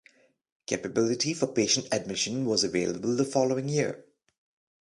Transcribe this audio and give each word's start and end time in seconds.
Capability 0.65 1.31
for 1.31 1.45
patient 1.45 1.87
admission 1.91 2.43
was 2.47 2.63
available 2.63 3.15
the 3.15 3.23
following 3.23 3.69
year. 3.69 4.03